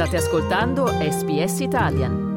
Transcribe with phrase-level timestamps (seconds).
[0.00, 2.28] State ascoltando SBS Italian.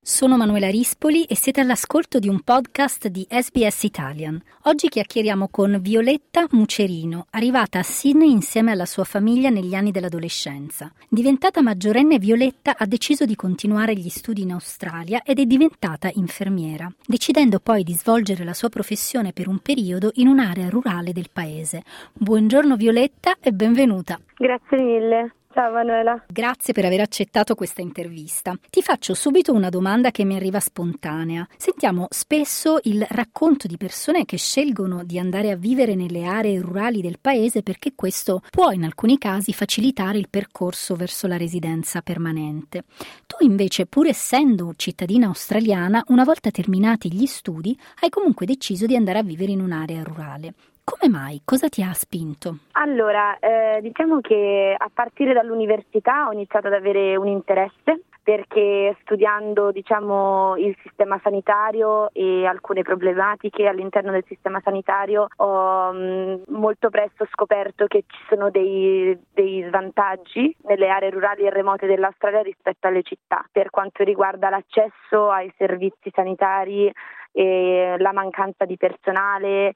[0.00, 4.42] Sono Manuela Rispoli e siete all'ascolto di un podcast di SBS Italian.
[4.62, 10.90] Oggi chiacchieriamo con Violetta Mucerino, arrivata a Sydney insieme alla sua famiglia negli anni dell'adolescenza.
[11.10, 16.90] Diventata maggiorenne, Violetta ha deciso di continuare gli studi in Australia ed è diventata infermiera,
[17.06, 21.82] decidendo poi di svolgere la sua professione per un periodo in un'area rurale del paese.
[22.14, 24.18] Buongiorno Violetta e benvenuta.
[24.38, 25.34] Grazie mille.
[25.56, 26.22] Ciao Manuela.
[26.28, 28.54] Grazie per aver accettato questa intervista.
[28.68, 31.48] Ti faccio subito una domanda che mi arriva spontanea.
[31.56, 37.00] Sentiamo spesso il racconto di persone che scelgono di andare a vivere nelle aree rurali
[37.00, 42.84] del paese perché questo può in alcuni casi facilitare il percorso verso la residenza permanente.
[43.24, 48.94] Tu invece, pur essendo cittadina australiana, una volta terminati gli studi, hai comunque deciso di
[48.94, 50.52] andare a vivere in un'area rurale.
[50.88, 51.42] Come mai?
[51.44, 52.58] Cosa ti ha spinto?
[52.74, 59.72] Allora, eh, diciamo che a partire dall'università ho iniziato ad avere un interesse perché studiando
[59.72, 67.26] diciamo, il sistema sanitario e alcune problematiche all'interno del sistema sanitario ho mm, molto presto
[67.32, 73.02] scoperto che ci sono dei, dei, svantaggi nelle aree rurali e remote dell'Australia rispetto alle
[73.02, 76.92] città per quanto riguarda l'accesso ai servizi sanitari
[77.32, 79.74] e la mancanza di personale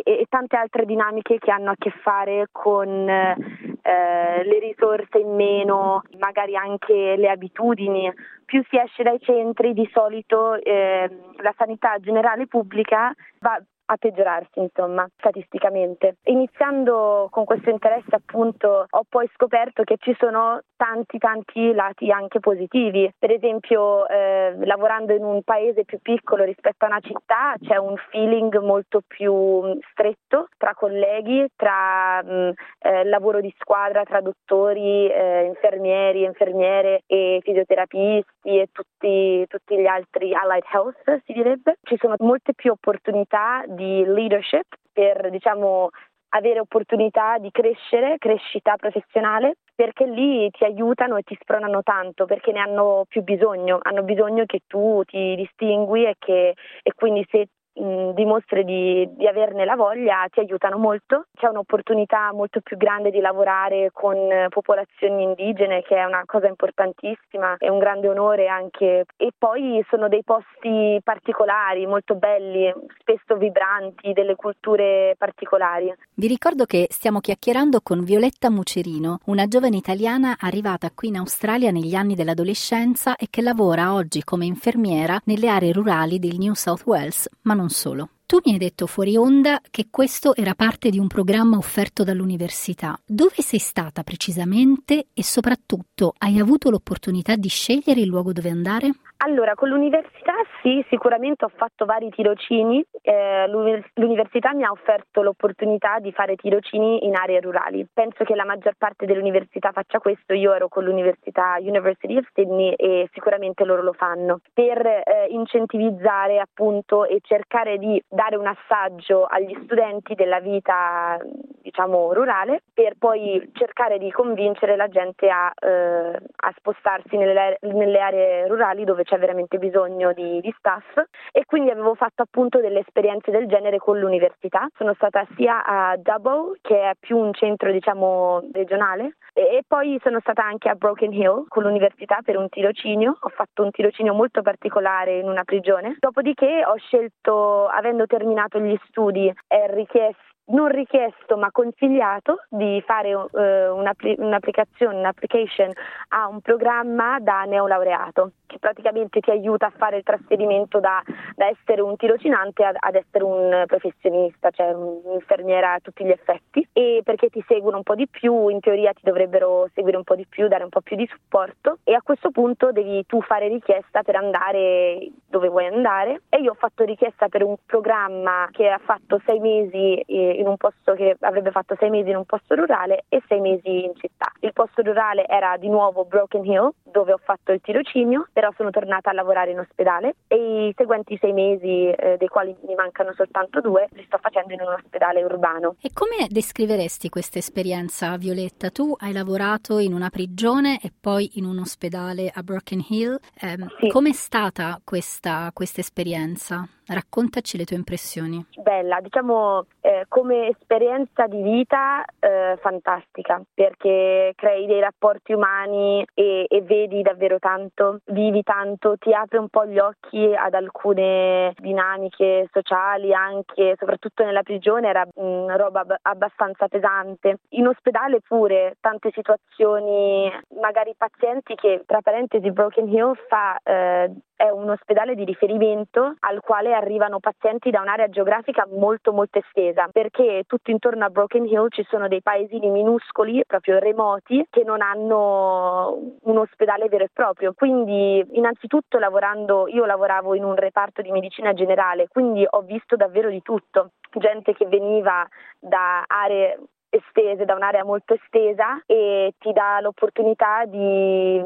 [0.00, 5.34] e, e, tante altre dinamiche che hanno a che fare con eh, le risorse in
[5.34, 8.12] meno, magari anche le abitudini.
[8.44, 13.60] Più si esce dai centri, di solito eh, la sanità generale pubblica va
[13.92, 16.16] a peggiorarsi, insomma, statisticamente.
[16.24, 22.40] Iniziando con questo interesse, appunto, ho poi scoperto che ci sono tanti tanti lati anche
[22.40, 23.12] positivi.
[23.16, 27.94] Per esempio, eh, lavorando in un paese più piccolo rispetto a una città c'è un
[28.10, 34.20] feeling molto più mm, stretto tra colleghi, tra mh, mm, eh, lavoro di squadra, tra
[34.20, 41.76] dottori, eh, infermieri, infermiere e fisioterapisti e tutti, tutti gli altri allied health, si direbbe.
[41.82, 45.90] Ci sono molte più opportunità di leadership per diciamo
[46.34, 52.52] avere opportunità di crescere, crescita professionale, perché lì ti aiutano e ti spronano tanto, perché
[52.52, 57.48] ne hanno più bisogno, hanno bisogno che tu ti distingui e, che, e quindi se
[57.74, 61.26] dimostri di, di, averne la voglia ti aiutano molto.
[61.34, 64.16] C'è un'opportunità molto più grande di lavorare con
[64.48, 69.06] popolazioni indigene che è una cosa importantissima, è un grande onore anche.
[69.16, 75.92] E poi sono dei posti particolari, molto belli, spesso vibranti, delle culture particolari.
[76.14, 81.70] Vi ricordo che stiamo chiacchierando con Violetta Mucerino, una giovane italiana arrivata qui in Australia
[81.70, 86.82] negli anni dell'adolescenza e che lavora oggi come infermiera nelle aree rurali del New South
[86.84, 88.08] Wales, ma non non solo.
[88.26, 92.98] Tu mi hai detto fuori onda che questo era parte di un programma offerto dall'università.
[93.04, 98.94] Dove sei stata precisamente e soprattutto hai avuto l'opportunità di scegliere il luogo dove andare?
[99.24, 102.84] Allora, con l'università sì, sicuramente ho fatto vari tirocini.
[103.02, 103.46] Eh,
[103.94, 107.86] l'università mi ha offerto l'opportunità di fare tirocini in aree rurali.
[107.92, 110.34] Penso che la maggior parte dell'università faccia questo.
[110.34, 116.40] Io ero con l'Università University of Sydney e sicuramente loro lo fanno per eh, incentivizzare
[116.40, 121.16] appunto e cercare di dare un assaggio agli studenti della vita
[121.62, 128.00] diciamo rurale per poi cercare di convincere la gente a, eh, a spostarsi nelle, nelle
[128.00, 130.96] aree rurali dove c'è c'è veramente bisogno di, di, staff
[131.32, 134.66] e quindi avevo fatto appunto delle esperienze del genere con l'università.
[134.74, 140.18] Sono stata sia a Dubbo, che è più un centro diciamo regionale, e poi sono
[140.20, 143.18] stata anche a Broken Hill con l'università per un tirocinio.
[143.20, 145.96] Ho fatto un tirocinio molto particolare in una prigione.
[145.98, 153.14] Dopodiché ho scelto, avendo terminato gli studi, è richiesto non richiesto ma consigliato di fare
[153.14, 155.70] uh, un'applicazione, un'application
[156.08, 161.02] a un programma da neolaureato che praticamente ti aiuta a fare il trasferimento da,
[161.34, 166.68] da essere un tirocinante ad, ad, essere un professionista, cioè un'infermiera a tutti gli effetti.
[166.72, 170.16] E perché ti seguono un po' di più, in teoria ti dovrebbero seguire un po'
[170.16, 171.78] di più, dare un po' più di supporto.
[171.82, 176.20] E a questo punto devi tu fare richiesta per andare dove vuoi andare.
[176.28, 180.56] E io ho fatto richiesta per un programma che ha fatto sei mesi in un
[180.56, 184.30] posto che avrebbe fatto sei mesi in un posto rurale e sei mesi in città.
[184.40, 188.70] Il posto rurale era di nuovo Broken Hill dove ho fatto il tirocinio però sono
[188.70, 193.12] tornata a lavorare in ospedale e i seguenti sei mesi, eh, dei quali mi mancano
[193.14, 195.76] soltanto due, li sto facendo in un ospedale urbano.
[195.80, 198.70] E come descriveresti questa esperienza, Violetta?
[198.70, 203.18] Tu hai lavorato in una prigione e poi in un ospedale a Broken Hill.
[203.40, 203.88] Eh, sì.
[203.88, 206.66] Com'è stata questa, questa esperienza?
[206.92, 208.44] Raccontaci le tue impressioni.
[208.56, 216.46] Bella, diciamo eh, come esperienza di vita eh, fantastica perché crei dei rapporti umani e,
[216.48, 222.48] e, vedi davvero tanto, vivi tanto, ti apre un po' gli occhi ad alcune dinamiche
[222.52, 227.38] sociali anche, soprattutto nella prigione era mh, mm, roba abbastanza pesante.
[227.50, 230.30] In ospedale pure tante situazioni,
[230.60, 234.10] magari pazienti che tra parentesi Broken Hill fa eh,
[234.42, 239.86] è un ospedale di riferimento al quale arrivano pazienti da un'area geografica molto molto estesa
[239.92, 244.82] perché tutto intorno a Broken Hill ci sono dei paesini minuscoli, proprio remoti, che non
[244.82, 247.52] hanno un ospedale vero e proprio.
[247.54, 253.30] Quindi innanzitutto lavorando, io lavoravo in un reparto di medicina generale, quindi ho visto davvero
[253.30, 253.90] di tutto.
[254.10, 255.24] Gente che veniva
[255.60, 261.40] da aree estese, da un'area molto estesa e ti dà l'opportunità di,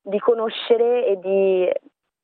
[0.00, 1.70] di conoscere e di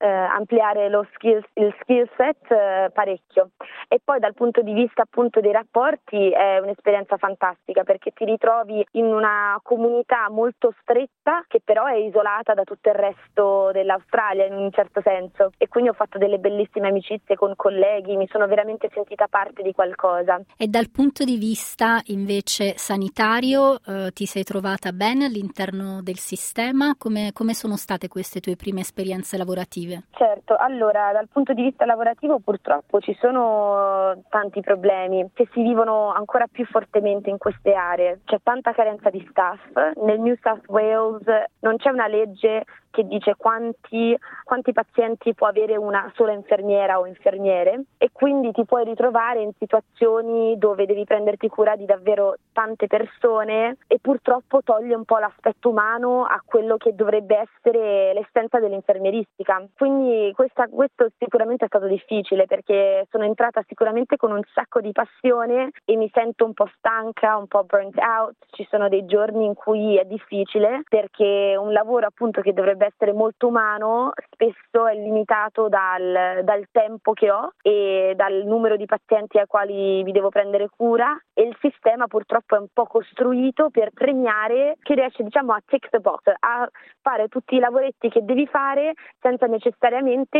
[0.05, 3.51] eh, ampliare skills, il skill set eh, parecchio
[3.89, 8.85] e poi dal punto di vista appunto dei rapporti è un'esperienza fantastica perché ti ritrovi
[8.93, 14.55] in una comunità molto stretta che però è isolata da tutto il resto dell'Australia in
[14.55, 18.91] un certo senso e quindi ho fatto delle bellissime amicizie con colleghi, mi sono veramente
[18.93, 20.41] sentita parte di qualcosa.
[20.59, 26.95] E dal punto di vista invece sanitario eh, ti sei trovata bene all'interno del sistema?
[26.99, 29.94] Come, come sono state queste tue prime esperienze lavorative?
[29.95, 30.03] Lavorative?
[30.11, 36.13] Certo, allora dal punto di vista lavorativo purtroppo ci sono tanti problemi che si vivono
[36.13, 38.21] ancora più fortemente in queste aree.
[38.25, 39.61] C'è tanta carenza di staff,
[40.03, 41.25] nel New South Wales
[41.61, 42.65] non c'è una legge
[42.95, 48.65] che dice quanti, quanti, pazienti può avere una sola infermiera o infermiere e quindi ti
[48.65, 54.95] puoi ritrovare in situazioni dove devi prenderti cura di davvero tante persone e purtroppo toglie
[54.95, 59.61] un po' l'aspetto umano a quello che dovrebbe essere l'essenza dell'infermieristica.
[59.77, 64.93] Quindi questa, questo sicuramente è stato difficile perché sono entrata sicuramente con un sacco di
[64.93, 69.45] passione e mi sento un po' stanca, un po' burnt out, ci sono dei giorni
[69.45, 74.95] in cui è difficile perché un lavoro appunto che dovrebbe essere molto umano, spesso è
[74.95, 80.29] limitato dal, dal tempo che ho e dal numero di pazienti ai quali vi devo
[80.29, 81.19] prendere cura.
[81.33, 85.91] E il sistema purtroppo è un po' costruito per premiare chi riesce diciamo a tick
[85.91, 86.69] the box, a
[87.03, 89.64] fare tutti i lavoretti che devi fare senza necessariamente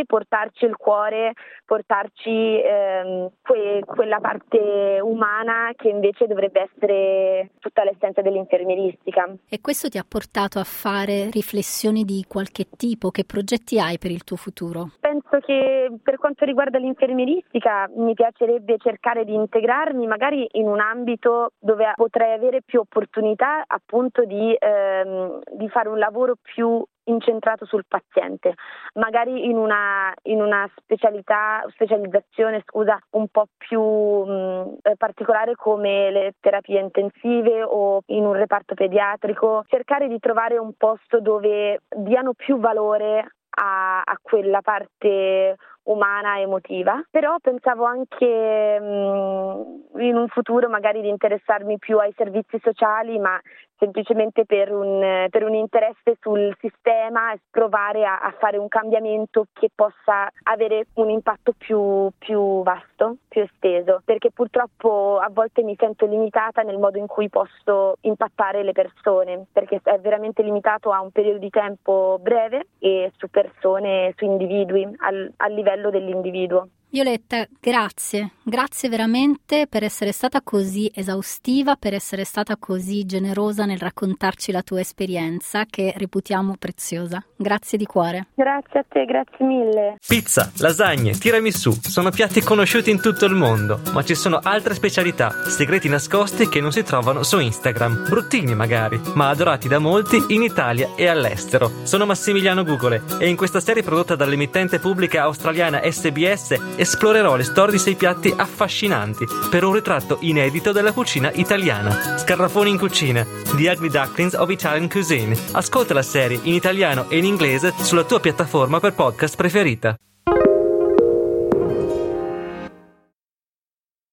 [0.05, 1.33] portarci il cuore,
[1.65, 9.33] portarci ehm, que- quella parte umana che invece dovrebbe essere tutta l'essenza dell'infermieristica.
[9.49, 13.11] E questo ti ha portato a fare riflessioni di qualche tipo?
[13.11, 14.91] Che progetti hai per il tuo futuro?
[14.99, 21.51] Penso che per quanto riguarda l'infermieristica mi piacerebbe cercare di integrarmi magari in un ambito
[21.59, 27.85] dove potrei avere più opportunità appunto di, ehm, di fare un lavoro più incentrato sul
[27.87, 28.53] paziente,
[28.93, 36.33] magari in una, in una specializzazione scusa, un po' più mh, eh, particolare come le
[36.39, 42.57] terapie intensive o in un reparto pediatrico, cercare di trovare un posto dove diano più
[42.59, 51.01] valore a, a quella parte umana emotiva, però pensavo anche mh, in un futuro magari
[51.01, 53.39] di interessarmi più ai servizi sociali, ma
[53.77, 59.47] semplicemente per un, per un interesse sul sistema e provare a, a, fare un cambiamento
[59.53, 65.75] che possa avere un impatto più, più vasto, più esteso, perché purtroppo a volte mi
[65.77, 71.01] sento limitata nel modo in cui posso impattare le persone, perché è veramente limitato a
[71.01, 76.69] un periodo di tempo breve e su persone, su individui, al, al livello dell'individuo.
[76.95, 83.79] Violetta, grazie, grazie veramente per essere stata così esaustiva, per essere stata così generosa nel
[83.79, 87.21] raccontarci la tua esperienza che reputiamo preziosa.
[87.35, 88.27] Grazie di cuore.
[88.33, 89.97] Grazie a te, grazie mille.
[90.07, 95.31] Pizza, lasagne, tiramisù sono piatti conosciuti in tutto il mondo, ma ci sono altre specialità,
[95.49, 100.43] segreti nascosti che non si trovano su Instagram, bruttini magari, ma adorati da molti in
[100.43, 101.69] Italia e all'estero.
[101.83, 107.73] Sono Massimiliano Gugole e in questa serie prodotta dall'emittente pubblica australiana SBS esplorerò le storie
[107.73, 112.17] di sei piatti affascinanti per un ritratto inedito della cucina italiana.
[112.17, 113.25] Scarrafoni in cucina,
[113.55, 115.35] The Ugly Ducklings of Italian Cuisine.
[115.51, 119.97] Ascolta la serie in italiano e in inglese sulla tua piattaforma per podcast preferita.